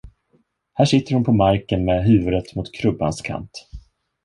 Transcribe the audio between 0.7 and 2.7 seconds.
Här sitter hon på marken med huvudet